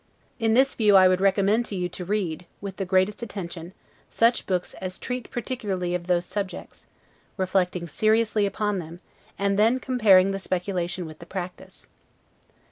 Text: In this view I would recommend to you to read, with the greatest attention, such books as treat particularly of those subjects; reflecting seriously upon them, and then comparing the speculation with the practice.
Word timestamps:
In 0.39 0.55
this 0.55 0.73
view 0.73 0.95
I 0.95 1.07
would 1.07 1.21
recommend 1.21 1.63
to 1.67 1.75
you 1.75 1.87
to 1.89 2.03
read, 2.03 2.47
with 2.59 2.77
the 2.77 2.85
greatest 2.85 3.21
attention, 3.21 3.71
such 4.09 4.47
books 4.47 4.73
as 4.81 4.97
treat 4.97 5.29
particularly 5.29 5.93
of 5.93 6.07
those 6.07 6.25
subjects; 6.25 6.87
reflecting 7.37 7.85
seriously 7.87 8.47
upon 8.47 8.79
them, 8.79 8.99
and 9.37 9.59
then 9.59 9.79
comparing 9.79 10.31
the 10.31 10.39
speculation 10.39 11.05
with 11.05 11.19
the 11.19 11.27
practice. 11.27 11.87